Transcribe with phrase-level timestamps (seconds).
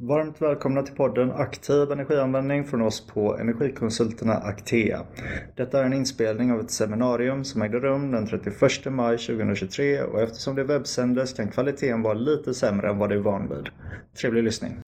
[0.00, 5.02] Varmt välkomna till podden Aktiv energianvändning från oss på Energikonsulterna Actea.
[5.54, 10.22] Detta är en inspelning av ett seminarium som ägde rum den 31 maj 2023 och
[10.22, 13.68] eftersom det webbsändes kan kvaliteten vara lite sämre än vad du är van vid.
[14.20, 14.85] Trevlig lyssning!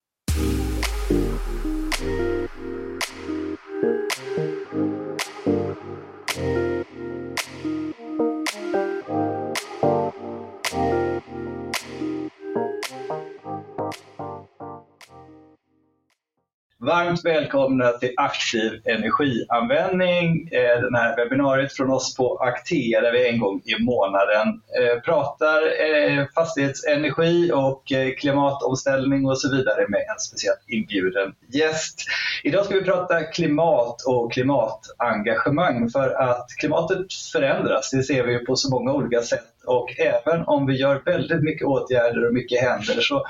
[16.99, 23.29] Varmt välkomna till Aktiv energianvändning, Den det här webbinariet från oss på Aktea där vi
[23.29, 27.83] en gång i månaden eh, pratar eh, fastighetsenergi och
[28.17, 31.99] klimatomställning och så vidare med en speciellt inbjuden gäst.
[32.43, 38.55] Idag ska vi prata klimat och klimatengagemang för att klimatet förändras, det ser vi på
[38.55, 43.01] så många olika sätt och även om vi gör väldigt mycket åtgärder och mycket händer
[43.01, 43.25] så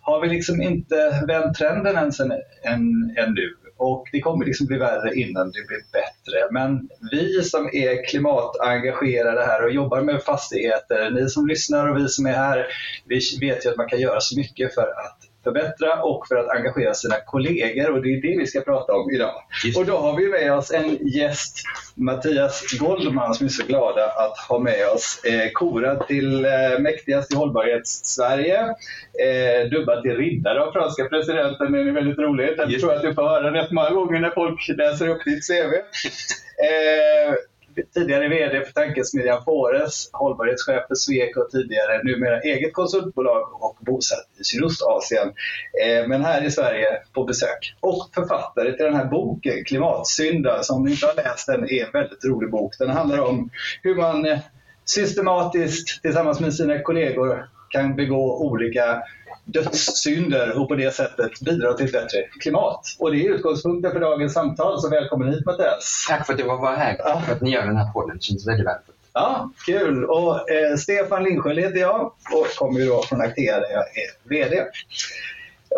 [0.00, 2.32] har vi liksom inte vänt trenden ens än,
[2.64, 3.56] än, än nu.
[3.76, 6.52] Och det kommer liksom bli värre innan det blir bättre.
[6.52, 12.08] Men vi som är klimatengagerade här och jobbar med fastigheter, ni som lyssnar och vi
[12.08, 12.66] som är här,
[13.06, 16.48] vi vet ju att man kan göra så mycket för att förbättra och för att
[16.48, 19.34] engagera sina kollegor och det är det vi ska prata om idag.
[19.76, 21.62] Och då har vi med oss en gäst,
[21.94, 25.24] Mattias Goldman, som är så glada att ha med oss.
[25.24, 28.60] Eh, korad till eh, mäktigast i hållbarhets-Sverige,
[29.24, 31.72] eh, dubbad till riddare av franska presidenten.
[31.72, 32.54] Det är väldigt roligt.
[32.56, 35.72] Jag tror att du får höra rätt många gånger när folk läser upp ditt CV.
[36.60, 37.34] Eh,
[37.94, 44.44] tidigare VD för tankesmedjan Fores, hållbarhetschef för Sweco tidigare, numera eget konsultbolag och bosatt i
[44.44, 45.28] Sydostasien.
[45.84, 47.74] Eh, men här i Sverige på besök.
[47.80, 51.92] Och författare till den här boken, Klimatsynda, som ni inte har läst den, är en
[51.92, 52.74] väldigt rolig bok.
[52.78, 53.50] Den handlar om
[53.82, 54.38] hur man eh,
[54.84, 59.02] systematiskt tillsammans med sina kollegor kan begå olika
[59.44, 62.80] dödssynder och på det sättet bidra till ett bättre klimat.
[62.98, 66.06] Och det är utgångspunkten för dagens samtal, så välkommen hit Mattias.
[66.08, 67.22] Tack för att du var här, ja.
[67.26, 68.16] för att ni gör den här podden.
[68.16, 68.96] Det känns väldigt värdefullt.
[69.12, 70.04] Ja, kul!
[70.04, 74.28] Och, eh, Stefan Lindsköld heter jag och kommer ju då från Actea där jag är
[74.28, 74.64] VD.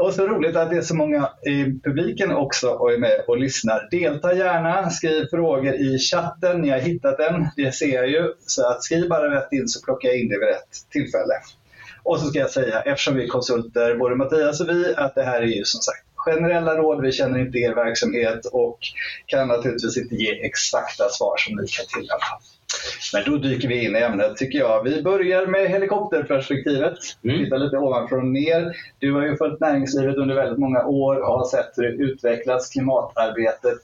[0.00, 3.38] Och så roligt att det är så många i publiken också och är med och
[3.38, 3.88] lyssnar.
[3.90, 6.60] Delta gärna, skriv frågor i chatten.
[6.60, 8.32] Ni har hittat den, det ser jag ju.
[8.46, 11.34] Så att skriv bara rätt in så plockar jag in det vid rätt tillfälle.
[12.02, 15.22] Och så ska jag säga, eftersom vi är konsulter, både Mattias och vi, att det
[15.22, 17.02] här är ju som sagt generella råd.
[17.02, 18.78] Vi känner inte er verksamhet och
[19.26, 22.40] kan naturligtvis inte ge exakta svar som ni kan tillämpa.
[23.12, 24.82] Men då dyker vi in i ämnet tycker jag.
[24.84, 26.98] Vi börjar med helikopterperspektivet.
[27.24, 27.44] Mm.
[27.44, 28.76] Titta lite ovanifrån och ner.
[28.98, 32.70] Du har ju följt näringslivet under väldigt många år och har sett hur det utvecklats,
[32.70, 33.78] klimatarbetet.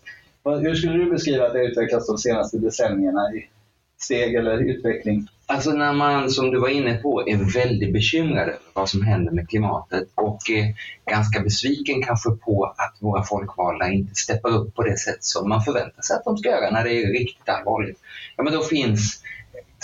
[0.44, 3.48] Hur skulle du beskriva att det har utvecklats de senaste decennierna i
[3.98, 5.28] steg eller utveckling?
[5.46, 9.32] Alltså när man, som du var inne på, är väldigt bekymrad över vad som händer
[9.32, 10.74] med klimatet och är
[11.10, 15.62] ganska besviken kanske på att våra folkvalda inte steppar upp på det sätt som man
[15.62, 17.98] förväntar sig att de ska göra när det är riktigt allvarligt.
[18.36, 19.22] Ja, men då finns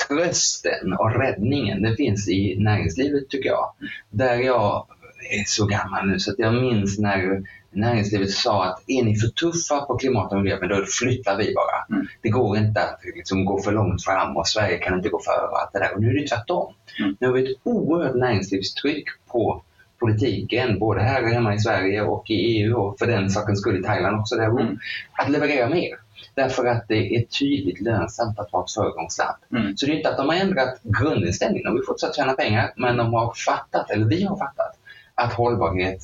[0.08, 3.74] trösten och räddningen, det finns i näringslivet tycker jag.
[4.10, 4.86] Där jag
[5.30, 9.28] är så gammal nu så att jag minns när näringslivet sa att är ni för
[9.28, 11.96] tuffa på klimat och miljö, men då flyttar vi bara.
[11.96, 12.06] Mm.
[12.22, 15.46] Det går inte att liksom, gå för långt fram och Sverige kan inte gå före
[15.46, 15.94] och allt det där.
[15.94, 16.74] Och nu är det tvärtom.
[17.00, 17.16] Mm.
[17.20, 19.62] Nu har vi ett oerhört näringslivstryck på
[19.98, 23.82] politiken, både här hemma i Sverige och i EU och för den sakens skull i
[23.82, 24.78] Thailand också, där mm.
[25.12, 25.98] att leverera mer.
[26.34, 29.36] Därför att det är tydligt lönsamt att vara ett föregångsland.
[29.52, 29.76] Mm.
[29.76, 32.96] Så det är inte att de har ändrat grundinställningen, de vill fortsätta tjäna pengar, men
[32.96, 34.78] de har fattat, eller vi har fattat,
[35.14, 36.00] att hållbarhet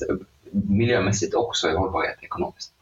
[0.51, 2.73] miljömässigt också är hållbarhet ekonomiskt.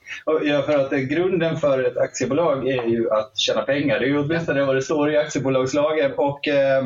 [0.43, 3.99] Ja, för att grunden för ett aktiebolag är ju att tjäna pengar.
[3.99, 6.11] Det är ju åtminstone vad det står i aktiebolagslagen.
[6.17, 6.83] Och, eh,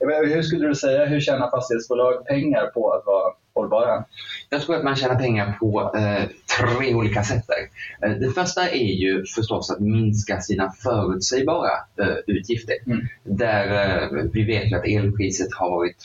[0.00, 4.04] hur skulle du säga, hur tjänar fastighetsbolag pengar på att vara hållbara?
[4.50, 6.24] Jag tror att man tjänar pengar på eh,
[6.58, 7.44] tre olika sätt.
[8.04, 12.74] Eh, det första är ju förstås att minska sina förutsägbara eh, utgifter.
[12.86, 13.00] Mm.
[13.24, 15.96] Där eh, vi vet att elpriset har varit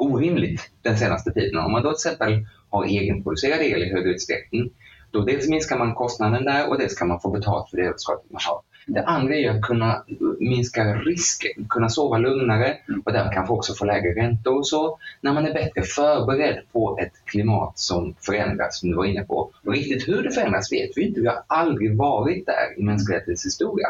[0.00, 1.58] orimligt den senaste tiden.
[1.58, 4.70] Om man då till exempel har egenproducerad el i högre utsträckning,
[5.10, 8.30] då dels minskar man kostnaden där och dels kan man få betalt för det överskottet
[8.30, 8.60] man har.
[8.92, 10.04] Det andra är att kunna
[10.40, 14.98] minska risken, kunna sova lugnare och därmed kanske också få lägre räntor och så.
[15.20, 19.50] När man är bättre förberedd på ett klimat som förändras, som du var inne på.
[19.64, 21.20] Och riktigt hur det förändras vet vi inte.
[21.20, 23.88] Vi har aldrig varit där i mänsklighetens historia.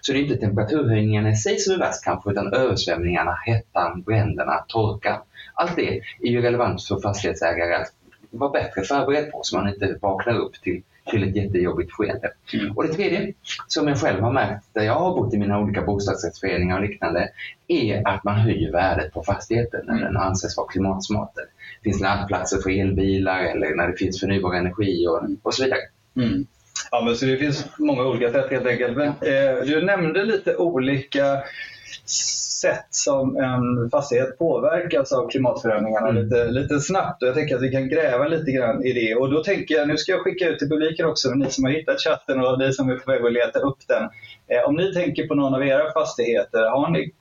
[0.00, 4.64] Så det är inte temperaturhöjningarna i sig som är värst kanske, utan översvämningarna, hettan, bränderna,
[4.68, 5.18] torkan.
[5.54, 7.92] Allt det är ju relevant för fastighetsägare att
[8.30, 12.32] vara bättre förberedd på så man inte vaknar upp till till ett jättejobbigt skeende.
[12.54, 12.76] Mm.
[12.76, 13.32] Och det tredje,
[13.66, 17.28] som jag själv har märkt där jag har bott i mina olika bostadsrättsföreningar och liknande,
[17.68, 21.32] är att man höjer värdet på fastigheten när den anses vara klimatsmart.
[21.34, 25.80] Det finns laddplatser för elbilar eller när det finns förnybar energi och, och så vidare.
[26.16, 26.46] Mm.
[26.90, 28.96] Ja, men så det finns många olika sätt helt enkelt.
[28.96, 31.42] Men, eh, du nämnde lite olika
[32.06, 36.24] sätt som en fastighet påverkas av klimatförändringarna Mm.
[36.24, 37.22] lite, lite snabbt.
[37.22, 39.14] Och jag tänker att vi kan gräva lite grann i det.
[39.14, 41.70] Och då tänker jag, nu ska jag skicka ut till publiken också, ni som har
[41.70, 44.02] hittat chatten och ni som är på väg att leta upp den.
[44.48, 47.12] Eh, om ni tänker på någon av era fastigheter, har ni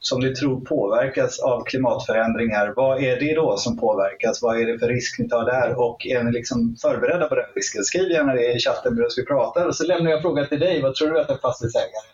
[0.00, 4.42] som ni tror påverkas av klimatförändringar, vad är det då som påverkas?
[4.42, 5.80] Vad är det för risk ni tar där?
[5.80, 7.84] Och är ni liksom förberedda på den risken?
[7.84, 9.66] Skriv gärna det i chatten medan vi pratar.
[9.66, 10.82] Och så lämnar jag frågan till dig.
[10.82, 12.13] Vad tror du att en fastighetsägare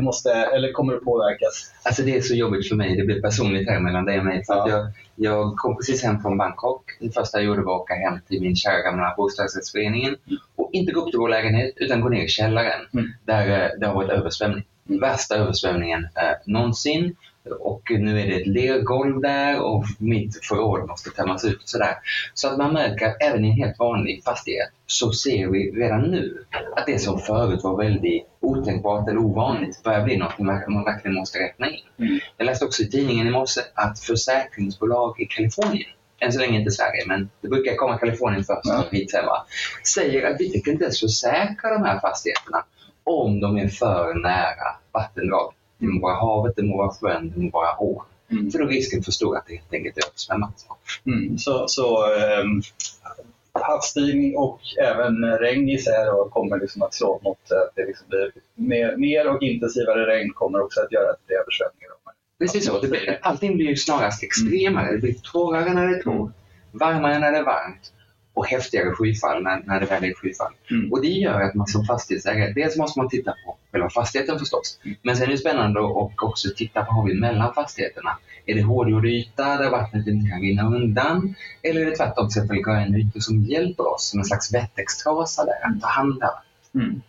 [0.00, 1.72] måste, eller kommer att påverkas?
[1.82, 2.96] Alltså det är så jobbigt för mig.
[2.96, 4.44] Det blir personligt här mellan dig och mig.
[4.44, 4.76] För att Ja.
[4.76, 4.86] jag,
[5.16, 6.84] jag kom precis hem från Bangkok.
[7.00, 10.16] Det första jag gjorde var att åka hem till min kära gamla bostadsrättsföreningen
[10.56, 13.12] och inte gå upp till vår lägenhet utan gå ner i källaren Mm.
[13.24, 14.64] där eh, det har varit översvämning.
[14.84, 17.16] Värsta översvämningen eh, någonsin.
[17.60, 21.94] Och nu är det ett lergolv där och mitt förråd måste tömmas ut och sådär.
[22.34, 26.00] Så att man märker att även i en helt vanlig fastighet så ser vi redan
[26.02, 26.44] nu
[26.76, 31.38] att det som förut var väldigt otänkbart eller ovanligt börjar bli något man verkligen måste
[31.38, 31.80] räkna in.
[31.98, 32.20] Mm.
[32.36, 35.90] Jag läste också i tidningen i morse att försäkringsbolag i Kalifornien,
[36.20, 38.84] än så länge inte Sverige, men det brukar komma Kalifornien först Ja.
[38.90, 39.24] hit sen
[39.84, 42.64] säger att vi tänker inte ens försäkra de här fastigheterna
[43.04, 45.52] om de är för nära vattendrag.
[45.82, 48.04] Det må vara havet, det må vara sjön, det må vara ån.
[48.30, 48.50] Mm.
[48.50, 50.66] För då är risken för stor att det helt enkelt är översvämmat.
[51.06, 51.38] Mm.
[51.38, 52.62] Så, så ehm,
[53.52, 58.32] havsstigning och även regn gissar jag kommer liksom att slå mot att det liksom blir
[58.54, 61.92] mer, mer och intensivare regn kommer också att göra att det blir översvämningar.
[62.38, 62.80] Precis så.
[62.80, 64.92] Det blir, allting blir ju snarast extremare.
[64.92, 66.32] Det blir torrare när det är torrt,
[66.72, 67.92] varmare när det är varmt
[68.34, 70.52] och häftigare skyfall när, när det väl är skyfall.
[70.70, 70.92] Mm.
[70.92, 74.78] Och det gör att man som fastighetsägare, dels måste man titta på själva fastigheten förstås,
[75.02, 78.18] men sen är det spännande att också titta på har vi mellan fastigheterna.
[78.46, 81.34] Är det hårdgjord yta där vattnet inte kan rinna undan?
[81.62, 85.66] Eller är det tvärtom till exempel grönytor som hjälper oss som en slags wettextrasa där
[85.66, 86.80] att ta hand om?
[86.80, 87.02] Mm.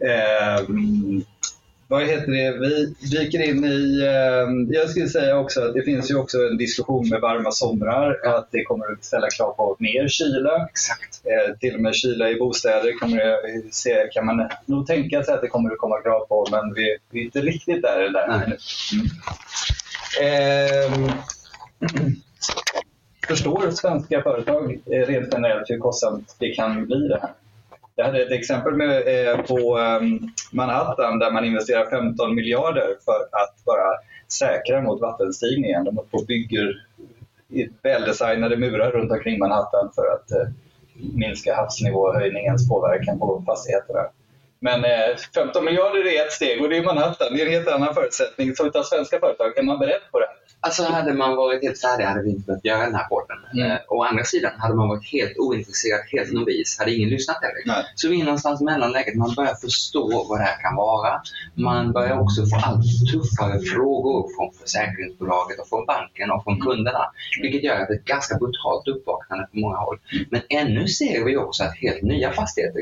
[0.00, 1.24] Ehm,
[1.94, 2.58] vad heter det?
[2.58, 4.02] Vi dyker in i...
[4.02, 8.20] ehm, jag skulle säga också att det finns ju också en diskussion med varma somrar.
[8.24, 10.66] Att det kommer att ställa krav på mer kyla.
[10.70, 11.22] Exakt.
[11.24, 15.34] Eh, till och med kyla i bostäder kommer det, se, kan man nog tänka sig
[15.34, 16.46] att det kommer att komma krav på.
[16.50, 18.10] Men vi, vi är inte riktigt där.
[18.12, 18.56] där.
[18.92, 19.06] Mm.
[20.22, 21.10] Ehm,
[23.28, 27.30] förstår svenska företag eh, rent generellt hur kostsamt det kan bli det här?
[27.96, 30.00] Jag hade ett exempel med, eh, på eh,
[30.52, 33.90] Manhattan där man investerar 15 miljarder för att bara
[34.28, 35.84] säkra mot vattenstigningen.
[35.84, 36.86] De på bygger
[37.82, 40.52] väldesignade murar runt omkring Manhattan för att eh,
[41.14, 44.00] minska havsnivåhöjningens påverkan på fastigheterna.
[44.66, 47.34] Men eh, 15 miljarder är ett steg och det är Manhattan.
[47.34, 48.54] Det är en helt annan förutsättning.
[48.54, 50.26] Så utav svenska företag, är man beredd på det?
[50.60, 53.38] Alltså hade man varit helt färdig hade vi inte behövt göra den här podden.
[53.52, 53.70] Mm.
[53.70, 57.62] Eh, å andra sidan, hade man varit helt ointresserad, helt novis, hade ingen lyssnat heller.
[57.66, 57.84] Nej.
[57.94, 59.14] Så vi är någonstans mellanläget.
[59.14, 61.22] Man börjar förstå vad det här kan vara.
[61.54, 67.04] Man börjar också få allt tuffare frågor från försäkringsbolaget och från banken och från kunderna.
[67.42, 69.98] Vilket gör att det är ett ganska brutalt uppvaknande på många håll.
[70.30, 72.80] Men ännu ser vi också att helt nya fastigheter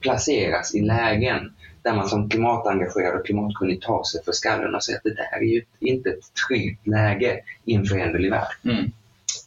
[0.00, 1.52] placeras i lägen
[1.82, 5.38] där man som klimatengagerad och klimatkunnig tar sig för skallen och säger att det där
[5.38, 8.52] är ju inte ett tryggt läge i en föränderlig värld.
[8.64, 8.90] Mm.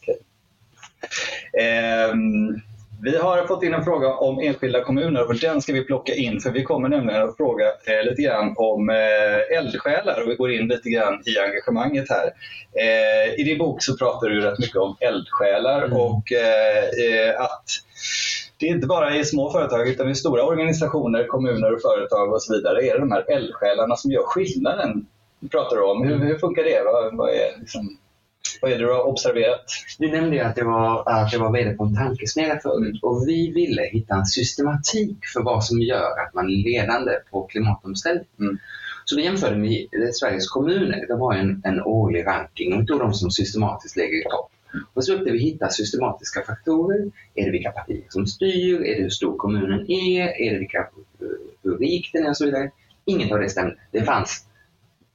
[0.00, 0.18] Okej.
[1.64, 2.60] Ehm,
[3.02, 6.40] vi har fått in en fråga om enskilda kommuner och den ska vi plocka in
[6.40, 10.52] för vi kommer nämligen att fråga eh, lite grann om eh, eldsjälar och vi går
[10.52, 12.30] in lite grann i engagemanget här.
[12.80, 15.96] Eh, I din bok så pratar du rätt mycket om eldsjälar Mm.
[15.96, 17.64] och eh, eh, att
[18.58, 22.52] det inte bara är små företag utan i stora organisationer, kommuner och företag och så
[22.52, 25.06] vidare är det de här eldsjälarna som gör skillnaden.
[25.50, 26.06] pratar du om.
[26.06, 26.82] Hur, hur funkar det?
[26.84, 27.98] Vad, vad, är, liksom,
[28.62, 29.64] vad är det du har observerat?
[29.98, 33.28] Du nämnde ju att det var, att jag var VD på en tankesmedja förut och
[33.28, 38.26] vi ville hitta en systematik för vad som gör att man är ledande på klimatomställning.
[38.40, 38.58] Mm.
[39.04, 41.06] Så vi jämförde med Sveriges kommuner.
[41.08, 44.50] De har en, en årlig ranking och vi tog de som systematiskt ligger i topp.
[44.94, 47.10] Och så försökte vi hitta systematiska faktorer.
[47.34, 48.82] Är det vilka partier som styr?
[48.82, 50.42] Är det hur stor kommunen är?
[50.42, 51.26] Är det vilka, eh,
[51.62, 52.70] hur rik den är och så vidare?
[53.04, 53.76] Inget av det stämde.
[53.90, 54.46] Det fanns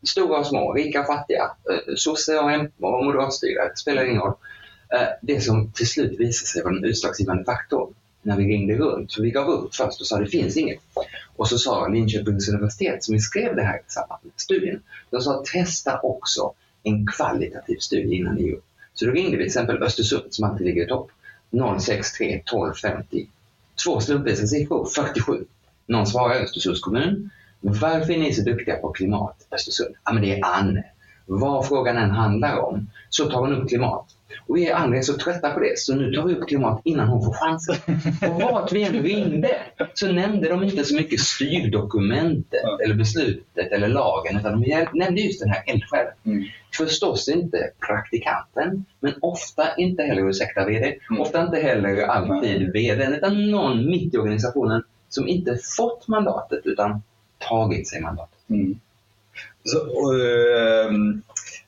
[0.08, 4.34] stora och små, rika och fattiga, eh, sosse och och moderatstyrda, det spelar ingen roll.
[4.94, 9.13] Eh, det som till slut visade sig vara den utslagsgivande faktorn när vi ringde runt,
[9.13, 10.80] för vi gav upp först och sa det finns inget.
[11.36, 15.22] Och så sa Linköpings universitet som vi skrev det här i samband med studien, de
[15.22, 18.66] sa testa också en kvalitativ studie innan ni gör upp.
[19.00, 21.12] Så då ringde vi till exempel Östersund som alltid ligger i topp.
[21.79, 23.27] 063 12 50
[23.84, 25.46] Två slumpvisa siffror, 47.
[25.86, 27.29] Någon svarar Östersunds kommun.
[27.62, 29.96] Varför är ni så duktiga på klimat, Östersund?
[30.06, 30.84] Ja, men det är Anne.
[31.31, 34.05] Vad frågan än handlar om så tar hon upp klimat.
[34.48, 37.07] Och vi andra är så trötta på det så nu tar vi upp klimat innan
[37.07, 37.75] hon får chansen.
[38.29, 39.57] Och vart vi än ringde
[39.93, 45.39] så nämnde de inte så mycket styrdokumentet eller beslutet eller lagen utan de nämnde just
[45.39, 46.13] den här eldsjälen.
[46.25, 46.43] Mm.
[46.77, 51.21] Förstås inte praktikanten men ofta inte heller, ursäkta VD, mm.
[51.21, 57.01] ofta inte heller alltid VD utan någon mitt i organisationen som inte fått mandatet utan
[57.38, 58.39] tagit sig mandatet.
[58.50, 58.79] Mm.
[59.63, 61.22] Så, och, ehm,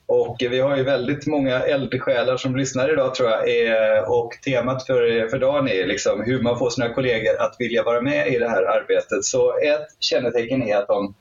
[0.05, 3.39] och vi har ju väldigt många eldsjälar som lyssnar idag tror jag.
[3.39, 7.83] Eh, och temat för, för dagen är liksom hur man får sina kollegor att vilja
[7.83, 9.23] vara med i det här arbetet.
[9.23, 11.15] Så ett kännetecken är att de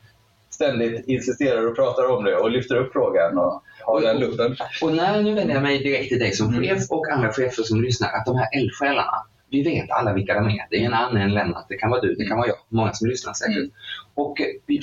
[0.51, 4.57] ständigt insisterar och pratar om det och lyfter upp frågan och har den luppen.
[4.83, 7.83] Och när nu vänder jag mig direkt till dig som chef och andra chefer som
[7.83, 10.67] lyssnar, att de här eldsjälarna, vi vet alla vilka de är.
[10.71, 12.57] Det är en Anne, en Lennart, det kan vara du, det kan vara jag.
[12.69, 13.57] Många som lyssnar säkert.
[13.57, 13.71] Mm.
[14.15, 14.41] Och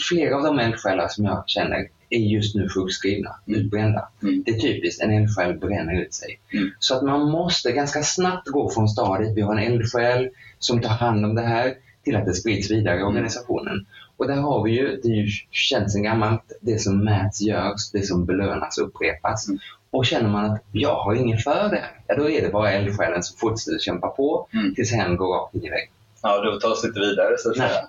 [0.09, 3.59] flera av de eldsjälar som jag känner är just nu sjukskrivna, mm.
[3.59, 4.09] utbrända.
[4.21, 4.43] Mm.
[4.45, 6.39] Det är typiskt, en eldsjäl bränner ut sig.
[6.53, 6.69] Mm.
[6.79, 10.89] Så att man måste ganska snabbt gå från stadiet, vi har en eldsjäl som tar
[10.89, 13.07] hand om det här, till att det sprids vidare i mm.
[13.07, 13.85] organisationen.
[14.17, 17.91] Och där har vi ju, det är ju känt sedan gammalt, det som mäts görs,
[17.91, 19.47] det som belönas upprepas.
[19.47, 19.59] Mm.
[19.91, 23.23] Och känner man att jag har ingen för det, ja, då är det bara eldsjälen
[23.23, 24.75] som fortsätter kämpa på mm.
[24.75, 25.93] tills hen går rakt in i väggen.
[26.21, 27.87] Ja, då tas det inte vidare så att säga.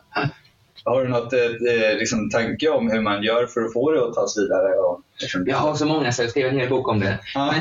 [0.85, 4.15] Har du något eh, liksom, tanke om hur man gör för att få det att
[4.15, 4.75] tas vidare?
[4.75, 5.45] Och, liksom...
[5.47, 7.19] Jag har så många så jag skrev en hel bok om det.
[7.35, 7.55] Ja.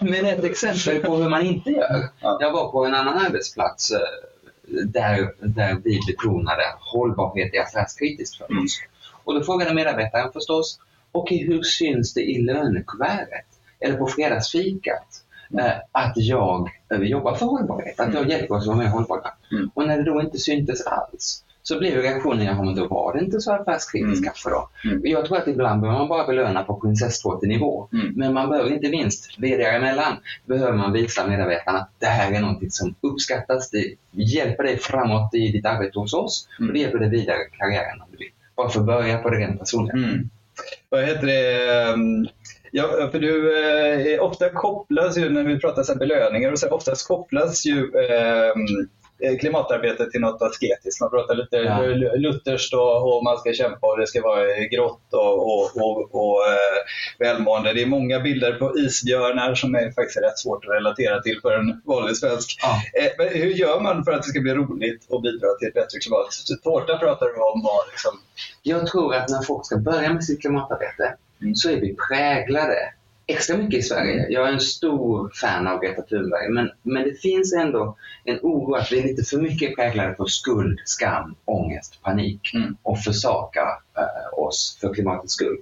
[0.00, 2.08] Men, men ett exempel på hur man inte gör.
[2.20, 2.38] Ja.
[2.40, 3.98] Jag var på en annan arbetsplats eh,
[4.84, 8.50] där, där vi betonade hållbarhet är affärskritiskt för oss.
[8.50, 8.66] Mm.
[9.24, 10.78] Och då frågade medarbetaren förstås,
[11.18, 13.46] okej hur syns det i lönekuvertet?
[13.80, 15.24] Eller på fredagsfikat?
[15.52, 15.66] Mm.
[15.66, 18.30] Eh, att jag jobbar för hållbarhet, att jag mm.
[18.30, 19.30] hjälper oss att vara mer hållbara.
[19.52, 19.70] Mm.
[19.74, 23.24] Och när det då inte syntes alls, så blev reaktionen, ja men då var det
[23.24, 24.24] inte så affärskritiskt mm.
[24.24, 24.68] kanske då.
[24.84, 25.00] Mm.
[25.04, 27.88] Jag tror att ibland behöver man bara belöna på prinsesstårtenivå.
[27.92, 28.12] Mm.
[28.16, 32.40] Men man behöver inte minst, vd emellan, behöver man visa medarbetarna att det här är
[32.40, 36.98] något som uppskattas, det hjälper dig framåt i ditt arbete hos oss och det hjälper
[36.98, 38.32] dig vidare i karriären om du vill.
[38.56, 39.92] Bara för att börja på det rent personliga.
[39.96, 40.30] Mm.
[40.90, 41.70] Vad heter det?
[41.72, 42.26] Ehm,
[42.72, 43.58] ja, för du,
[44.14, 48.52] eh, ofta kopplas ju, när vi pratar så belöningar, och så, oftast kopplas ju Eh,
[49.40, 51.00] klimatarbetet till något asketiskt.
[51.00, 51.80] Man pratar lite ja.
[52.16, 56.46] lutherskt och, och, man ska kämpa och det ska vara grått och, och, och, och
[56.46, 56.78] eh,
[57.18, 57.72] välmående.
[57.72, 61.52] Det är många bilder på isbjörnar som är faktiskt rätt svårt att relatera till för
[61.52, 62.58] en vanlig svensk.
[62.62, 63.02] Ja.
[63.02, 65.74] Eh, men hur gör man för att det ska bli roligt och bidra till ett
[65.74, 66.26] bättre klimat?
[66.62, 67.66] Tårta pratar du om.
[67.66, 68.20] Och liksom...
[68.62, 71.54] Jag tror att när folk ska börja med sitt klimatarbete mm.
[71.54, 72.92] så är vi präglade
[73.28, 74.26] extra mycket i Sverige.
[74.28, 78.74] Jag är en stor fan av Greta Thunberg, men, men det finns ändå en oro
[78.74, 82.76] att vi är lite för mycket präglade på skuld, skam, ångest, panik mm.
[82.82, 83.60] och försaka
[83.98, 85.58] äh, oss för klimatets skull.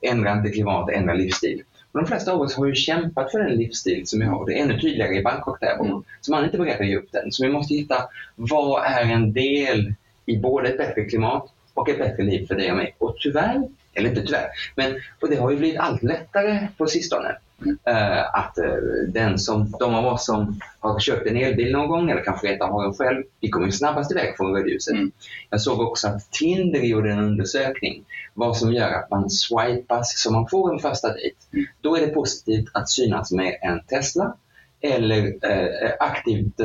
[0.00, 1.62] Ändra inte klimat, ändra livsstil.
[1.92, 4.46] Och de flesta av oss har ju kämpat för den livsstil som vi har.
[4.46, 6.02] Det är ännu tydligare i Bangkok där mm.
[6.20, 7.32] Så man är inte beredd att ge upp den.
[7.32, 7.96] Så vi måste hitta
[8.36, 9.94] vad är en del
[10.26, 12.94] i både ett bättre klimat och ett bättre liv för dig och mig.
[12.98, 17.36] Och tyvärr eller inte tyvärr, men och det har ju blivit allt lättare på sistone.
[17.66, 22.10] Uh, att uh, den som, de av oss som har köpt en elbil någon gång
[22.10, 24.94] eller kanske rent har en själv, vi kommer ju snabbast iväg från rödljuset.
[24.94, 25.12] Mm.
[25.50, 28.04] Jag såg också att Tinder gjorde en undersökning
[28.34, 31.36] vad som gör att man swipas så man får en första dejt.
[31.52, 31.66] Mm.
[31.80, 34.34] Då är det positivt att synas med en Tesla
[34.80, 36.60] eller uh, aktivt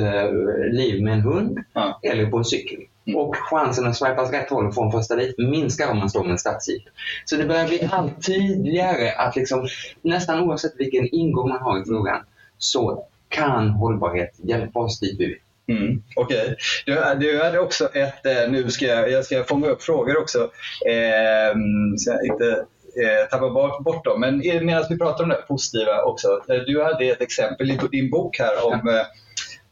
[0.72, 1.94] liv med en hund mm.
[2.04, 2.80] eller på en cykel.
[3.08, 3.20] Mm.
[3.20, 6.10] Och chansen att swipa åt rätt håll och få en första dejt minskar om man
[6.10, 6.84] står med en stadsjeep.
[7.26, 9.68] Så det börjar bli allt tydligare att liksom,
[10.02, 12.22] nästan oavsett vilken ingång man har i frågan
[12.58, 15.38] så kan hållbarhet hjälpa oss dit vi vill.
[15.68, 16.42] Mm, Okej.
[16.42, 17.16] Okay.
[17.20, 20.40] Du, du hade också ett, eh, nu ska jag, jag ska fånga upp frågor också,
[20.88, 21.56] eh,
[21.98, 22.66] så jag inte
[23.04, 24.20] eh, tappar bort dem.
[24.20, 28.10] Men medan vi pratar om det positiva också, eh, du hade ett exempel i din
[28.10, 29.06] bok här om ja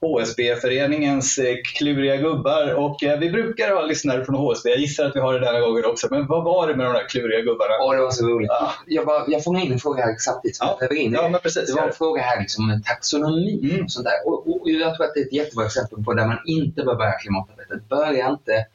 [0.04, 2.74] HSB-föreningens eh, kluriga gubbar.
[2.74, 4.70] Och eh, vi brukar ha lyssnare från HSB.
[4.70, 6.08] Jag gissar att vi har det denna gången också.
[6.12, 7.74] Men vad var det med de där kluriga gubbarna?
[7.80, 8.48] Ja, det var så roligt.
[8.50, 8.74] Ja.
[8.88, 10.78] Jag, bara, jag fångade in en fråga här samtidigt som ja.
[10.82, 13.84] jag in ja, men precis, Det var en fråga här liksom, om taxonomi mm.
[13.84, 14.28] och sånt där.
[14.28, 16.96] Och, och, jag tror att det är ett jättebra exempel på där man inte bör
[16.96, 17.90] börja klimatarbetet.
[17.90, 18.66] Börja inte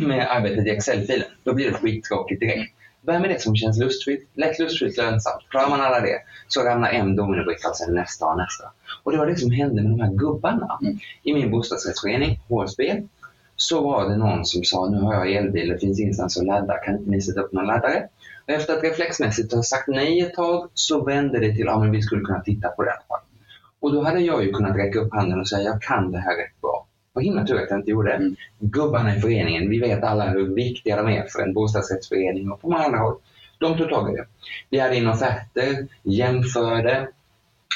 [0.06, 1.28] med arbetet i Excel-filen.
[1.44, 2.77] Då blir det skittråkigt direkt.
[3.08, 5.48] Börja med det som känns lustfyllt, lätt lustfyllt, lönsamt.
[5.50, 8.64] Klarar man alla det så ramlar en dominobricka och sen nästa och nästa.
[9.02, 10.78] Och det var det som hände med de här gubbarna.
[10.82, 10.98] Mm.
[11.22, 13.02] I min bostadsrättsförening, HSB,
[13.56, 16.76] så var det någon som sa nu har jag elbil, det finns ingenstans att ladda,
[16.78, 18.08] kan inte ni sätta upp någon laddare?
[18.46, 21.90] Och efter att reflexmässigt ha sagt nej ett tag så vände det till att ja,
[21.90, 22.98] vi skulle kunna titta på det.
[23.80, 26.36] Och då hade jag ju kunnat räcka upp handen och säga jag kan det här
[26.36, 26.87] rätt bra.
[27.18, 28.12] Var himla tur att jag inte gjorde.
[28.12, 28.36] Mm.
[28.58, 32.70] Gubbarna i föreningen, vi vet alla hur viktiga de är för en bostadsrättsförening och på
[32.70, 33.16] många andra håll.
[33.58, 34.26] De tog tag i det.
[34.70, 37.08] Vi hade in offerter, jämförde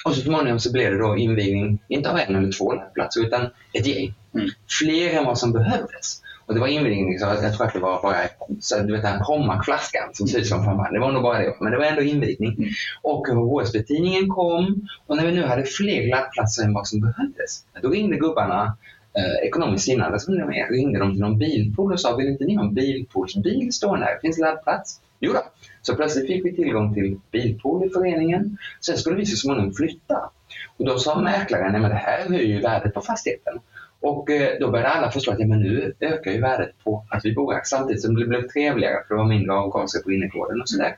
[0.04, 3.50] och så småningom så blev det då invigning, inte av en eller två platser utan
[3.72, 4.14] ett gäng.
[4.34, 4.48] Mm.
[4.80, 6.22] Fler än vad som behövdes.
[6.46, 8.16] Och det var invigning, så jag tror att det var bara
[8.60, 10.92] så, du vet, en Pommac-flaskan som ser ut som champagne.
[10.92, 12.54] Det var nog bara det, men det var ändå invigning.
[12.58, 12.70] Mm.
[13.02, 17.88] Och HSB-tidningen kom och när vi nu hade fler laddplatser än vad som behövdes, då
[17.88, 18.76] ringde gubbarna
[19.14, 22.44] eh, ekonomiskt sinnade som de är, ringde de till någon bilpool och sa vill inte
[22.44, 24.18] ni ha en bilpoolsbil stående här?
[24.22, 25.00] Finns det laddplats?
[25.20, 25.42] Jo då.
[25.82, 28.58] Så plötsligt fick vi tillgång till bilpool i föreningen.
[28.80, 30.30] Sen skulle vi så småningom flytta.
[30.76, 33.58] Och då sa mäklaren, nej men det här höjer ju värdet på fastigheten.
[34.00, 37.24] Och eh, då började alla förstå att ja, men nu ökar ju värdet på att
[37.24, 40.60] vi bor här samtidigt som det blev trevligare för det var mindre avgaser på innergården
[40.60, 40.96] och sådär.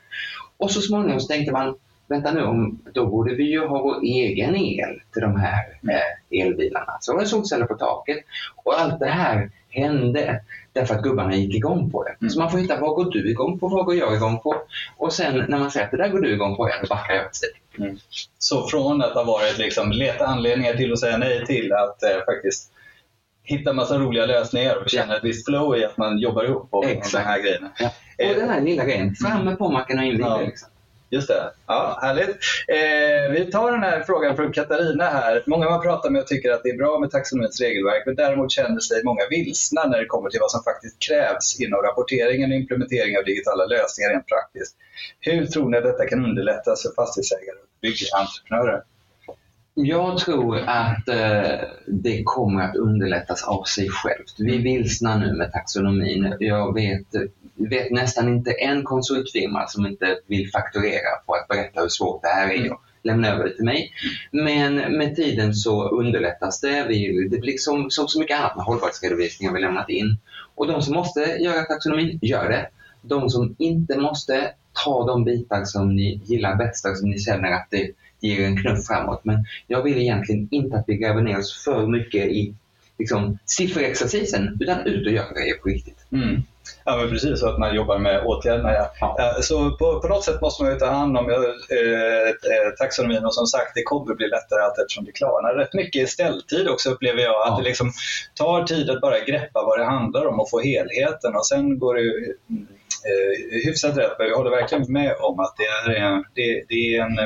[0.57, 1.77] Och så småningom så tänkte man,
[2.15, 6.41] vänta nu, om, då borde vi ju ha vår egen el till de här eh,
[6.43, 6.97] elbilarna.
[7.01, 8.19] Så var det solceller på taket.
[8.65, 10.41] Och allt det här hände
[10.73, 12.17] därför att gubbarna gick igång på det.
[12.21, 12.31] Mm.
[12.31, 14.55] Så man får hitta, vad går du igång på, vad går jag igång på?
[14.97, 17.15] Och sen när man säger att det där går du igång på, ja då backar
[17.15, 17.99] jag ett steg.
[18.39, 22.25] Så från att ha varit liksom, leta anledningar till att säga nej till att eh,
[22.27, 22.71] faktiskt
[23.43, 26.85] hitta massa roliga lösningar och känna ett visst flow i att man jobbar ihop på
[26.85, 27.13] Exakt.
[27.13, 27.71] de här grejerna.
[27.79, 27.91] Ja.
[28.31, 30.41] Och den här lilla grejen, fram med pommacken och inviga Ja.
[30.41, 30.69] liksom.
[31.11, 31.51] Just det.
[31.67, 32.37] Ja, härligt.
[32.69, 35.43] Eh, vi tar den här frågan från Katarina här.
[35.47, 38.81] Många man pratar med tycker att det är bra med taxonomins regelverk, men däremot känner
[38.81, 43.19] sig många vilsna när det kommer till vad som faktiskt krävs inom rapporteringen och implementering
[43.19, 44.77] av digitala lösningar rent praktiskt.
[45.21, 48.83] Hur tror ni att detta kan underlättas för fastighetsägare och byggentreprenörer?
[49.77, 54.35] Jag tror att eh, det kommer att underlättas av sig självt.
[54.39, 56.35] Vi vilsnar nu med taxonomin.
[56.41, 57.07] Jag vet,
[57.55, 62.29] vet nästan inte en konsultfirma som inte vill fakturera på att berätta hur svårt det
[62.29, 63.93] här är och lämna över det till mig.
[64.31, 66.87] Men med tiden så underlättas det.
[66.89, 70.17] Vi, det blir som, som så mycket annat med hållbarhetsredovisningar vi lämnat in.
[70.55, 72.69] Och de som måste göra taxonomin, gör det.
[73.03, 74.51] De som inte måste,
[74.85, 77.91] ta de bitar som ni gillar bäst och som ni känner att det
[78.29, 79.21] ger en knuff framåt.
[79.25, 82.55] Men jag vill egentligen inte att vi gräver ner oss för mycket i
[82.99, 86.07] liksom, sifferexercisen, utan ut och göra grejer på riktigt.
[86.13, 86.43] Mm.
[86.85, 87.41] Ja, men precis.
[87.41, 88.73] Så att man jobbar med åtgärderna.
[88.73, 88.91] Ja.
[89.01, 89.17] Ja.
[89.19, 93.25] Eh, Så på, på något sätt måste man ju ta hand om eh, eh, taxonomin
[93.25, 95.55] och som sagt, det kommer bli lättare allt eftersom det klarnar.
[95.55, 97.35] Rätt mycket i ställtid också upplever jag.
[97.43, 97.57] Att Ja.
[97.59, 97.93] det liksom
[98.35, 101.95] tar tid att bara greppa vad det handlar om och få helheten och sen går
[101.95, 102.35] det ju,
[103.09, 104.13] eh, hyfsat rätt.
[104.19, 107.17] Men jag håller verkligen med om att det är det, det är en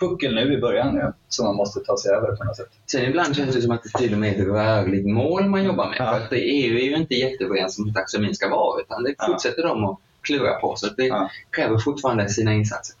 [0.00, 2.68] puckel nu i början ja, som man måste ta sig över på något sätt.
[2.86, 5.64] Sen ibland känns det som att det till och med är ett rörligt mål man
[5.64, 5.96] jobbar med.
[5.98, 6.10] Ja.
[6.14, 9.26] För att EU är ju inte jätteöverens om hur taxonomin ska vara, utan det Ja.
[9.26, 10.76] fortsätter de att klura på.
[10.76, 11.30] Så det Ja.
[11.50, 12.96] kräver fortfarande sina insatser.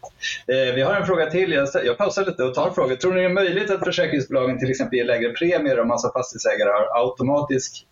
[0.46, 1.52] Eh, Vi har en fråga till.
[1.52, 2.94] Jag, jag pausar lite och tar frågor.
[2.96, 6.10] Tror ni det är möjligt att försäkringsbolagen till exempel ger lägre premier om man som
[6.12, 7.86] fastighetsägare har automatisk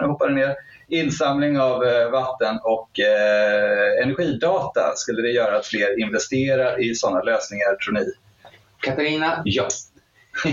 [0.00, 0.54] jag hoppar ner,
[0.88, 4.92] insamling av eh, vatten och eh, energidata?
[4.96, 8.12] Skulle det göra att fler investerar i sådana lösningar, tror ni?
[8.82, 9.68] Katarina, ja.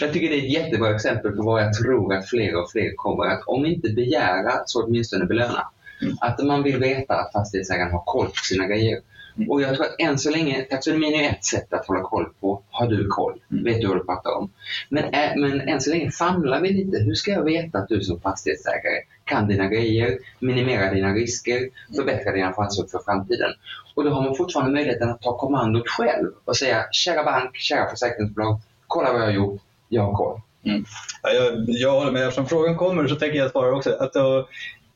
[0.00, 2.94] jag tycker det är ett jättebra exempel på vad jag tror att fler och fler
[2.96, 5.68] kommer att, om inte begära, så åtminstone belöna.
[6.02, 6.16] Mm.
[6.20, 9.00] Att man vill veta att fastighetsägaren har koll på sina grejer.
[9.36, 9.50] Mm.
[9.50, 12.62] Och jag tror att än så länge, taxonomin är ett sätt att hålla koll på,
[12.70, 13.40] har du koll?
[13.50, 13.64] Mm.
[13.64, 14.50] Vet du vad du pratar om?
[14.88, 16.98] Men, ä, men än så länge famlar vi lite.
[16.98, 22.32] Hur ska jag veta att du som fastighetsägare kan dina grejer, minimera dina risker, förbättra
[22.32, 23.50] dina chanser för framtiden?
[23.94, 27.90] Och då har man fortfarande möjligheten att ta kommandot själv och säga kära bank, kära
[27.90, 30.40] försäkringsbolag, kolla vad jag har gjort, jag har koll.
[30.64, 30.84] Mm.
[31.22, 32.22] Ja, jag, jag håller med.
[32.22, 33.90] Eftersom frågan kommer så tänker jag svara också.
[33.90, 34.44] Att, uh,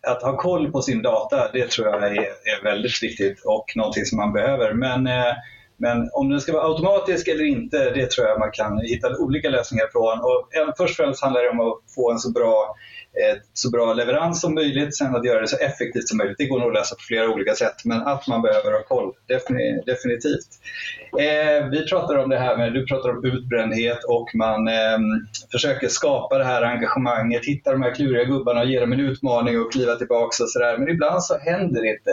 [0.06, 4.04] att ha koll på sin data, det tror jag är, är väldigt viktigt och någonting
[4.04, 4.72] som man behöver.
[4.72, 5.34] Men, eh,
[5.76, 9.50] men om den ska vara automatisk eller inte, det tror jag man kan hitta olika
[9.50, 10.18] lösningar från.
[10.20, 12.76] Och en, först och främst handlar det om att få en så bra
[13.52, 16.38] så bra leverans som möjligt, sen att göra det så effektivt som möjligt.
[16.38, 19.12] Det går nog att lösa på flera olika sätt, men att man behöver ha koll,
[19.28, 20.48] defini- definitivt.
[21.18, 24.98] Eh, vi pratar om det här med, du pratar om utbrändhet och man eh,
[25.52, 29.60] försöker skapa det här engagemanget, hitta de här kluriga gubbarna och ge dem en utmaning
[29.60, 30.78] och kliva tillbaks och sådär.
[30.78, 32.10] Men ibland så händer det inte.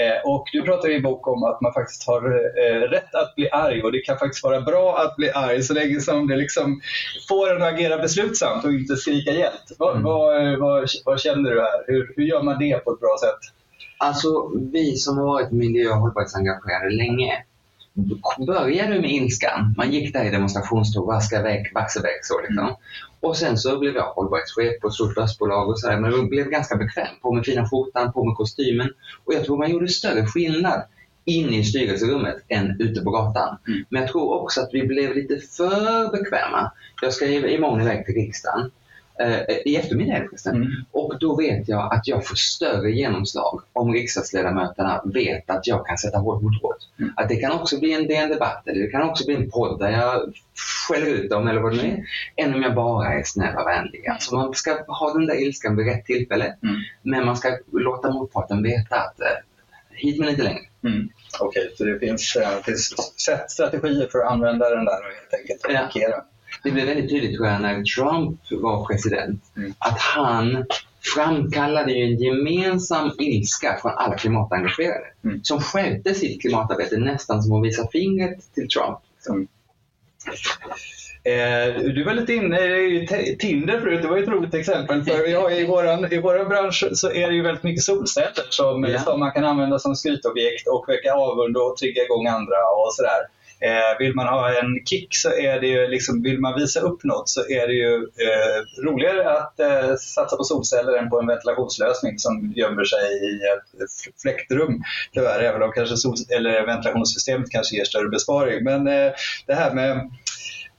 [0.00, 2.22] Eh, och du pratar i din bok om att man faktiskt har
[2.64, 5.74] eh, rätt att bli arg och det kan faktiskt vara bra att bli arg så
[5.74, 6.80] länge som det liksom
[7.28, 9.52] får en att agera beslutsamt och inte skrika hjälp.
[9.78, 10.02] Vad, Mm.
[10.26, 11.84] Vad, vad, vad känner du här?
[11.86, 13.54] Hur, hur gör man det på ett bra sätt?
[13.98, 17.44] Alltså, vi som har varit miljö och hållbarhetsengagerade länge
[18.46, 19.74] började med ilskan.
[19.76, 22.64] Man gick där i demonstrationståg, vaska väck, Barsebäck så liksom.
[22.64, 22.74] Mm.
[23.20, 26.00] Och sen så blev jag hållbarhetschef på ett stort börsbolag och sådär.
[26.00, 27.06] Men jag blev ganska bekväm.
[27.22, 28.88] På med fina skjortan, på med kostymen.
[29.24, 30.82] Och jag tror man gjorde större skillnad
[31.24, 33.56] inne i styrelserummet än ute på gatan.
[33.68, 33.84] Mm.
[33.88, 36.70] Men jag tror också att vi blev lite för bekväma.
[37.02, 38.70] Jag ska i- imorgon iväg till riksdagen.
[39.20, 40.56] Eh, i eftermiddag förresten.
[40.56, 40.68] Mm.
[40.92, 45.98] Och då vet jag att jag får större genomslag om riksdagsledamöterna vet att jag kan
[45.98, 46.76] sätta hårt mot hårt.
[46.98, 47.12] Mm.
[47.16, 49.78] Att det kan också bli en DN Debatt eller det kan också bli en podd
[49.78, 50.34] där jag
[50.88, 52.44] skäller ut dem eller vad det nu är.
[52.44, 54.06] Än om jag bara är snäll och vänlig.
[54.06, 56.56] Alltså man ska ha den där ilskan vid rätt tillfälle.
[56.62, 56.76] Mm.
[57.02, 59.26] Men man ska låta motparten veta att eh,
[59.90, 60.60] hit men inte längre.
[60.84, 61.08] Mm.
[61.40, 65.34] Okej, så det finns, det finns sätt, strategier för att använda den där och helt
[65.40, 66.26] enkelt Ja.
[66.66, 69.74] Det blev väldigt tydligt tror jag när Trump var president Mm.
[69.78, 70.66] att han
[71.14, 75.40] framkallade ju en gemensam ilska från alla klimatengagerade Mm.
[75.44, 78.98] som skötte sitt klimatarbete nästan som att visa fingret till Trump.
[79.28, 79.48] Mm.
[81.24, 85.02] Eh, du var lite inne i Tinder förut, det var ju ett roligt exempel.
[85.04, 87.82] För vi har ju i vår i våran bransch så är det ju väldigt mycket
[87.82, 88.98] solceller som, Ja.
[89.00, 93.20] som man kan använda som skrytobjekt och väcka avund och trigga igång andra och sådär.
[93.60, 97.04] Eh, vill man ha en kick så är det ju, liksom, vill man visa upp
[97.04, 101.26] något så är det ju eh, roligare att eh, satsa på solceller än på en
[101.26, 103.40] ventilationslösning som gömmer sig i
[103.82, 104.82] ett fläktrum.
[105.12, 108.64] Tyvärr, även om kanske sol- eller ventilationssystemet kanske ger större besparing.
[108.64, 109.12] Men eh,
[109.46, 110.10] det här med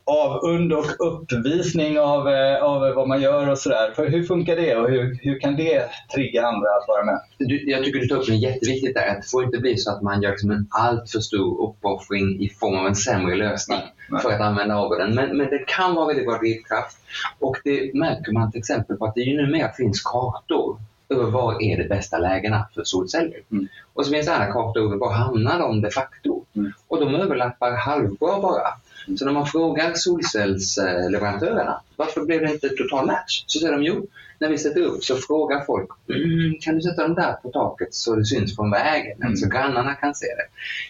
[0.08, 3.94] avund och uppvisning av, eh, av vad man gör och sådär.
[3.98, 7.20] Hur funkar det och hur, hur kan det trigga andra att vara med?
[7.38, 9.08] Du, jag tycker du tar upp något jätteviktigt där.
[9.08, 12.50] Att det får inte bli så att man gör liksom en alltför stor uppoffring i
[12.50, 14.22] form av en sämre lösning Nej.
[14.22, 15.16] för att använda avuden.
[15.16, 16.98] Men, men det kan vara väldigt bra drivkraft.
[17.40, 20.78] Och det märker man till exempel på att det ju numera finns kartor
[21.10, 23.40] över var är de bästa lägena för solceller.
[23.52, 23.68] Mm.
[23.94, 26.44] Och så finns det andra kartor över var hamnar de de facto.
[26.56, 26.72] Mm.
[26.88, 28.68] Och de överlappar halvbra bara.
[29.16, 33.44] Så när man frågar solcellsleverantörerna varför blev det inte total match?
[33.48, 34.08] Så säger de jo,
[34.40, 37.94] när vi sätter upp så frågar folk mm, kan du sätta dem där på taket
[37.94, 39.36] så det syns från vägen Mm.
[39.36, 40.46] så grannarna kan se det.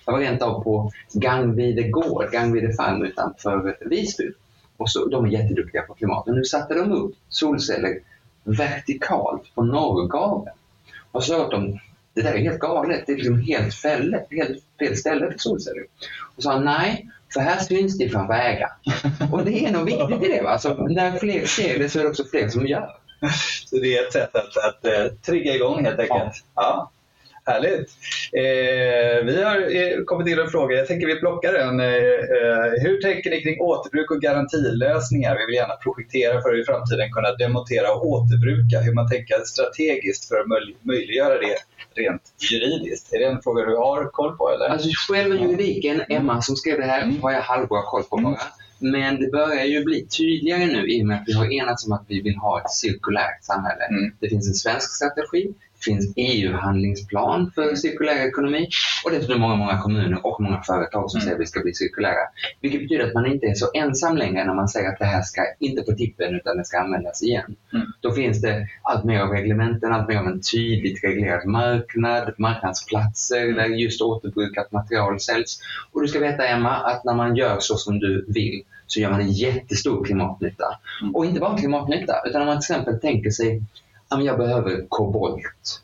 [0.06, 4.32] Jag var rent av på Gangvide gård, Gangvide farm utanför Visby.
[4.78, 6.28] Och så, de är jätteduktiga på klimat.
[6.28, 8.00] Och nu satte de upp solceller
[8.44, 10.56] vertikalt på norrgaveln.
[11.12, 11.80] Och så sa dem,
[12.14, 13.04] det där är helt galet.
[13.08, 15.84] Det är liksom helt fel, helt fel ställe för solceller.
[16.36, 18.72] Och sa nej, för här syns det från vägar.
[19.32, 20.42] Och det är nog viktigt i det.
[20.42, 20.50] Va?
[20.50, 22.90] Alltså, när fler ser det så är det också fler som gör.
[23.66, 26.34] Så det är ett sätt att, att eh, trigga igång helt enkelt.
[26.56, 26.92] Ja.
[27.48, 27.90] Härligt.
[28.32, 31.80] Eh, vi har eh, kommit in en fråga, jag tänker vi plockar den.
[31.80, 31.88] Eh,
[32.38, 35.38] eh, hur tänker ni kring återbruk och garantilösningar?
[35.38, 38.80] Vi vill gärna projektera för att i framtiden kunna demontera och återbruka.
[38.80, 41.58] Hur man tänker strategiskt för att möj- möjliggöra det
[42.02, 43.14] rent juridiskt.
[43.14, 44.50] Är det en fråga du har koll på?
[44.50, 44.70] Eller?
[44.70, 48.42] Alltså själva juridiken, Emma som skrev det här, har jag halvbra koll på bara.
[48.80, 51.92] Men det börjar ju bli tydligare nu i och med att vi har enats om
[51.92, 53.84] att vi vill ha ett cirkulärt samhälle.
[53.90, 54.16] Mm.
[54.20, 55.54] Det finns en svensk strategi,
[55.86, 58.70] finns EU-handlingsplan för cirkulär ekonomi
[59.06, 61.24] och dessutom många, många kommuner och många företag som Mm.
[61.26, 62.24] säger att vi ska bli cirkulära.
[62.62, 65.22] Vilket betyder att man inte är så ensam längre när man säger att det här
[65.22, 67.56] ska inte på tippen utan det ska användas igen.
[67.74, 67.88] Mm.
[68.02, 73.54] Då finns det allt mer av reglementen, allt mer av en tydligt reglerad marknad, marknadsplatser
[73.54, 75.60] där just återbrukat material säljs.
[75.92, 79.12] Och du ska veta Emma, att när man gör så som du vill så gör
[79.12, 80.66] man en jättestor klimatnytta.
[81.02, 81.16] Mm.
[81.16, 83.62] Och inte bara klimatnytta, utan om man till exempel tänker sig
[84.10, 85.82] jag behöver kobolt.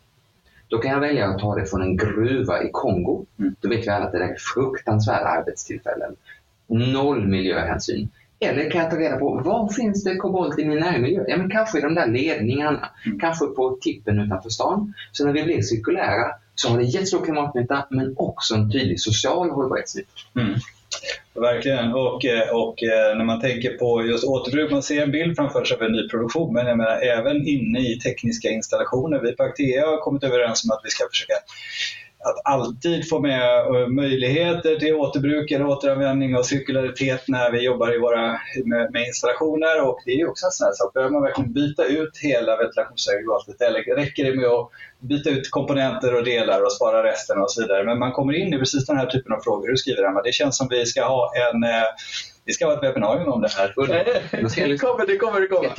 [0.68, 3.26] Då kan jag välja att ta det från en gruva i Kongo.
[3.40, 3.56] Mm.
[3.62, 6.16] Då vet vi alla att det är fruktansvärda arbetstillfällen.
[6.68, 8.10] Noll miljöhänsyn.
[8.40, 11.26] Eller kan jag ta reda på var finns det kobolt i min närmiljö?
[11.28, 12.90] Ja, men kanske i de där ledningarna.
[13.06, 13.20] Mm.
[13.20, 14.94] Kanske på tippen utanför stan.
[15.12, 19.50] Så när vi blir cirkulära så har det jättestor klimatnytta men också en tydlig social
[19.50, 20.10] hållbarhetsnytta.
[20.36, 20.54] Mm.
[21.34, 21.94] Verkligen.
[21.94, 25.66] Och, eh, och eh, när man tänker på just återbruk, man ser en bild framför
[25.66, 29.20] sig av en ny produktion, men jag menar även inne i tekniska installationer.
[29.20, 31.34] Vi på Actea har kommit överens om att vi ska försöka
[32.24, 37.96] att alltid få med eh, möjligheter till återbruk eller återanvändning och cirkularitet när vi jobbar
[37.96, 39.88] i våra, med, med installationer.
[39.88, 42.58] Och det är ju också en sån här sak, behöver man verkligen byta ut hela
[42.58, 47.52] ventilationsaggregatet eller räcker det med att byta ut komponenter och delar och spara resten och
[47.52, 47.84] så vidare.
[47.84, 50.22] Men man kommer in i precis den här typen av frågor du skriver Emma.
[50.22, 51.88] Det känns som vi ska ha en eh,
[52.46, 53.74] vi ska ha ett webbinarium om det här.
[54.32, 55.74] Det kommer, det kommer, det kommer.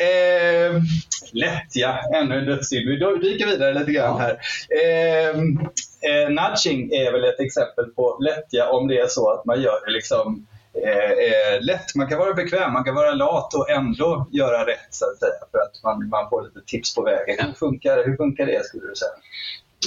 [0.00, 0.80] Eh,
[1.32, 2.88] lättja, ännu en dödssynd.
[2.88, 2.96] Vi
[3.28, 4.38] dyker vidare lite grann här.
[4.82, 5.28] Eh,
[6.10, 9.86] eh, nudging är väl ett exempel på lättja om det är så att man gör
[9.86, 10.46] det liksom
[10.84, 11.94] eh, eh, lätt.
[11.94, 15.40] Man kan vara bekväm, man kan vara lat och ändå göra rätt så att säga.
[15.50, 17.46] För att man, man får lite tips på vägen.
[17.46, 19.10] Hur funkar, hur funkar det skulle du säga?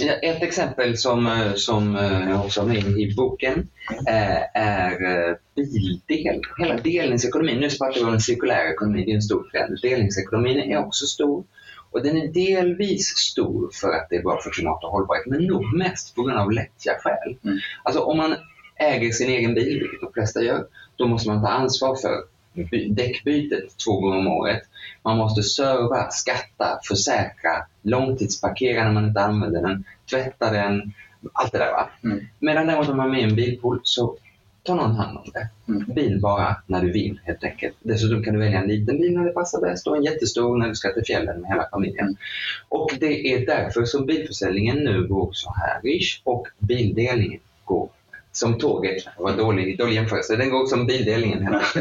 [0.01, 3.69] Ett exempel som, eh, som eh, jag också har med i boken
[4.08, 6.41] eh, är bildel.
[6.58, 9.79] Hela delningsekonomin, nu pratar vi om en cirkulär ekonomi, det är en stor trend.
[9.82, 11.43] Delningsekonomin är också stor.
[11.91, 15.43] Och den är delvis stor för att det är bra för klimat och hållbarhet, men
[15.43, 17.38] nog mest på grund av lättja skäl.
[17.43, 17.58] Mm.
[17.84, 18.36] Alltså om man
[18.75, 22.33] äger sin egen bil, vilket de flesta gör, då måste man ta ansvar för
[22.89, 24.62] däckbytet två gånger om året.
[25.04, 30.94] Man måste serva, skatta, försäkra, långtidsparkera när man inte använder den, tvätta den,
[31.34, 31.72] allt det där.
[31.72, 31.89] Va?
[32.04, 32.26] Mm.
[32.39, 34.18] Medan däremot om man är med i en bilpool så
[34.63, 35.50] tar någon hand om det.
[35.68, 35.94] Mm.
[35.94, 37.76] Bil bara när du vill helt enkelt.
[37.82, 40.68] Dessutom kan du välja en liten bil när det passar bäst och en jättestor när
[40.68, 42.06] du ska till fjällen med hela familjen.
[42.06, 42.16] Mm.
[42.70, 47.89] Och det är därför som bilförsäljningen nu går så här ish och bildelningen går
[48.34, 49.06] som tåget.
[49.17, 50.36] Det var dålig, dålig jämförelse.
[50.36, 51.78] Den går som bildelningen helt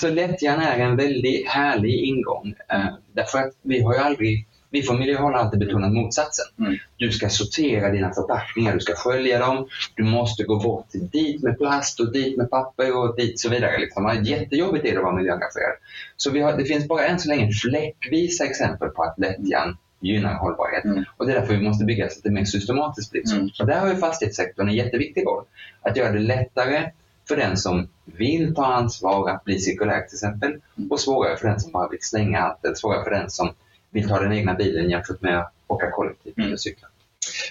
[0.00, 2.54] så lättjan är en väldigt härlig ingång.
[2.74, 6.46] Uh, därför att vi har ju aldrig vi från Miljö har alltid betonat motsatsen.
[6.58, 6.76] Mm.
[6.96, 11.58] Du ska sortera dina förpackningar, du ska skölja dem, du måste gå bort dit med
[11.58, 13.78] plast och dit med papper och dit så vidare.
[13.78, 14.20] Liksom.
[14.24, 15.76] Jättejobbigt är det att vara miljöengagerad.
[16.16, 20.84] Så har, det finns bara än så länge fläckvisa exempel på att lättjan gynnar hållbarhet.
[20.84, 21.04] Mm.
[21.16, 23.36] Och det är därför vi måste bygga så att det mer systematiskt så.
[23.36, 23.50] Mm.
[23.50, 25.44] Så där har ju fastighetssektorn en jätteviktig roll.
[25.82, 26.90] Att göra det lättare
[27.28, 31.60] för den som vill ta ansvar att bli cirkulär till exempel och svårare för den
[31.60, 33.50] som bara vill slänga allt eller svårare för den som
[33.90, 36.88] vill ta den egna bilen jämfört med att åka kollektivt eller cykla.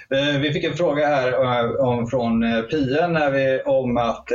[0.09, 4.31] Eh, vi fick en fråga här eh, om, från eh, Pia när vi, om, att,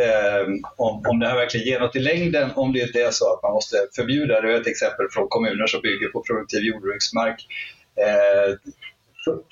[0.76, 3.42] om, om det här verkligen ger något i längden, om det inte är så att
[3.42, 4.40] man måste förbjuda.
[4.40, 7.46] Det är ett exempel från kommuner som bygger på produktiv jordbruksmark.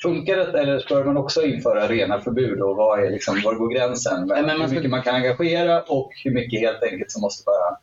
[0.03, 3.75] Funkar det eller bör man också införa rena förbud och vad är liksom, var går
[3.75, 4.27] gränsen?
[4.27, 7.77] Med hur mycket man kan engagera och hur mycket helt enkelt som måste bara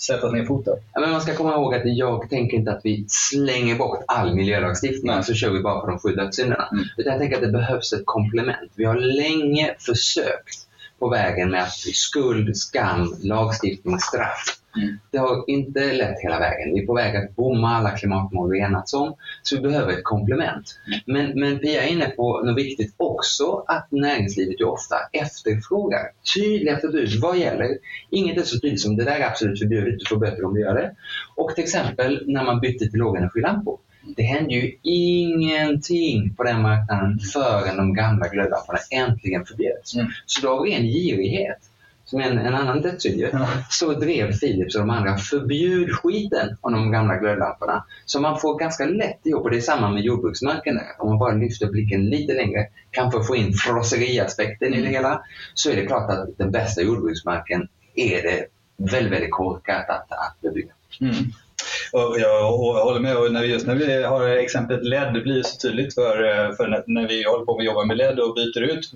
[0.00, 0.74] sätta ner foten.
[0.92, 4.34] Ja, men man ska komma ihåg att jag tänker inte att vi slänger bort all
[4.34, 6.68] miljölagstiftning och så kör vi bara på de sju dödssynderna.
[6.72, 6.84] Mm.
[6.96, 8.72] Utan jag tänker att det behövs ett komplement.
[8.74, 14.98] Vi har länge försökt på vägen med att skuld, skam, lagstiftning, straff Mm.
[15.10, 16.74] Det har inte lett hela vägen.
[16.74, 19.14] Vi är på väg att bomma alla klimatmål vi enats om.
[19.42, 20.78] Så vi behöver ett komplement.
[20.86, 21.00] Mm.
[21.06, 26.02] Men, men Pia är inne på något viktigt också, att näringslivet ju ofta efterfrågar
[26.34, 27.20] tydliga förbud.
[27.22, 27.78] Vad gäller?
[28.10, 30.60] Inget är så tydligt som det där är absolut förbjudet, du får böter om du
[30.60, 30.94] gör det.
[31.36, 33.78] Och till exempel när man bytte till lågenergilampor.
[34.16, 39.94] Det hände ju ingenting på den marknaden förrän de gamla glödlamporna äntligen förbjöds.
[39.94, 40.06] Mm.
[40.26, 41.58] Så då av ren girighet
[42.06, 43.48] som en, en annan dödssynd ja.
[43.70, 47.84] så drev Philips och de andra förbjud skiten av de gamla glödlamporna.
[48.04, 51.34] Så man får ganska lätt ihop, och det är samma med jordbruksmarken Om man bara
[51.34, 55.22] lyfter blicken lite längre, kanske få in frosseriaspekten i det hela,
[55.54, 60.36] så är det klart att den bästa jordbruksmarken är det väldigt, väldigt korkat att, att
[60.40, 60.72] bebygga.
[61.00, 61.14] Mm.
[61.92, 63.16] Och jag håller med.
[63.16, 66.16] Och när vi, just när vi har exemplet LED, det blir så tydligt för,
[66.56, 68.90] för när vi håller på med att jobba med LED och byter ut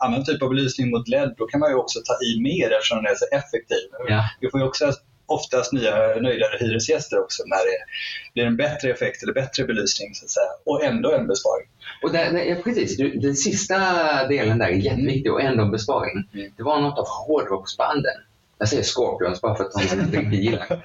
[0.00, 3.02] annan typ av belysning mot LED, då kan man ju också ta i mer eftersom
[3.02, 3.88] den är så effektiv.
[4.08, 4.24] Ja.
[4.40, 4.92] Vi får ju också
[5.26, 7.78] oftast nya nöjdare hyresgäster också när det
[8.34, 10.46] blir en bättre effekt eller bättre belysning så att säga.
[10.64, 11.66] och ändå en besparing.
[12.02, 13.76] Och där, ja, precis, den sista
[14.28, 16.28] delen där är jätteviktig och ändå en besparing.
[16.34, 16.52] Mm.
[16.56, 18.14] Det var något av hårdrocksbanden
[18.58, 20.84] jag säger Scorpions bara för att de inte riktigt gillar.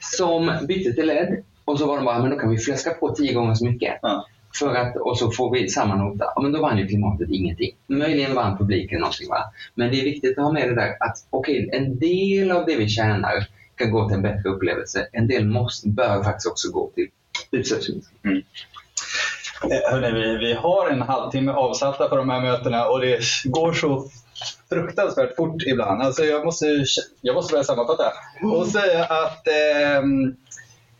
[0.16, 3.14] som bytte till LED och så var de bara, men då kan vi fläska på
[3.14, 3.98] tio gånger så mycket.
[4.02, 4.26] Ja.
[4.58, 6.24] För att, och så får vi samma nota.
[6.34, 7.70] Ja, men då vann ju klimatet ingenting.
[7.86, 9.28] Möjligen vann publiken någonting.
[9.28, 9.52] Va?
[9.74, 12.66] Men det är viktigt att ha med det där att okej, okay, en del av
[12.66, 15.08] det vi tjänar kan gå till en bättre upplevelse.
[15.12, 17.08] En del måste, bör faktiskt också gå till
[17.50, 18.20] utsläppsminskning.
[18.24, 18.42] Mm.
[19.64, 23.72] Eh, hörrni, vi, vi har en halvtimme avsatta för de här mötena och det går
[23.72, 24.08] så
[24.68, 26.02] fruktansvärt fort ibland.
[26.02, 26.84] Alltså jag, måste,
[27.20, 30.02] jag måste börja sammanfatta och säga att eh,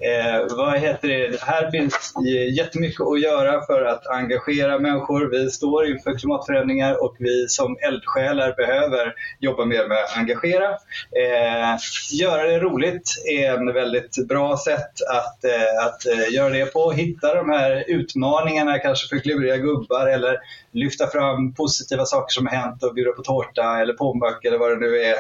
[0.00, 1.42] Eh, vad heter det?
[1.42, 2.12] Här finns
[2.56, 5.30] jättemycket att göra för att engagera människor.
[5.30, 10.68] Vi står inför klimatförändringar och vi som eldsjälar behöver jobba mer med att engagera.
[10.70, 11.78] Eh,
[12.20, 16.92] göra det roligt är en väldigt bra sätt att, eh, att eh, göra det på.
[16.92, 20.38] Hitta de här utmaningarna kanske för kluriga gubbar eller
[20.72, 24.70] lyfta fram positiva saker som har hänt och bjuda på tårta eller påmböcker eller vad
[24.70, 25.14] det nu är.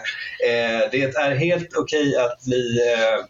[0.48, 3.24] Eh, det är helt okej okay att bli eh,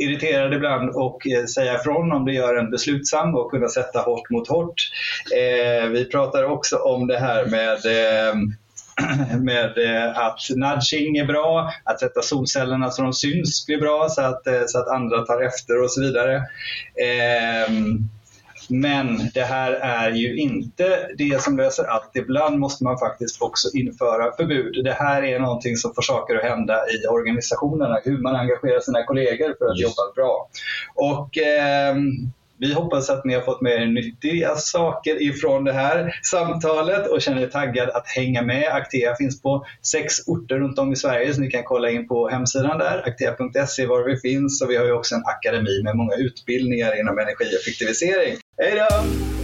[0.00, 4.30] irriterad ibland och eh, säga ifrån om det gör en beslutsam och kunna sätta hårt
[4.30, 4.90] mot hårt.
[5.36, 8.34] Eh, vi pratar också om det här med eh,
[9.40, 14.22] med eh, att nudging är bra, att sätta solcellerna så de syns blir bra så
[14.22, 16.42] att, eh, så att andra tar efter och så vidare.
[17.04, 18.08] Ehm,
[18.70, 22.10] men det här är ju inte det som löser allt.
[22.14, 24.84] Ibland måste man faktiskt också införa förbud.
[24.84, 29.04] Det här är någonting som får saker att hända i organisationerna, hur man engagerar sina
[29.04, 30.48] kollegor för att jobba bra.
[30.94, 31.94] Och eh,
[32.60, 37.22] vi hoppas att ni har fått med er nyttiga saker ifrån det här samtalet och
[37.22, 38.68] känner er taggad att hänga med.
[38.72, 42.28] Actea finns på sex orter runt om i Sverige så ni kan kolla in på
[42.28, 46.14] hemsidan där, actea.se var vi finns och vi har ju också en akademi med många
[46.14, 48.36] utbildningar inom energieffektivisering.
[48.62, 49.39] Hej då!